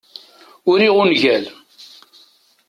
[0.69, 1.45] Uriɣ ungal.